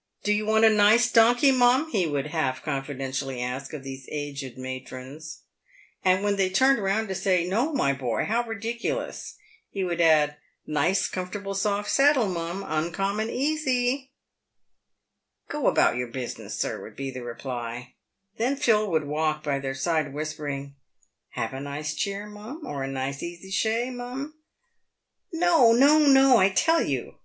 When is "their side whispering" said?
19.58-20.74